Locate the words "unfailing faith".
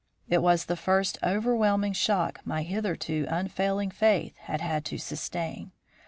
3.29-4.35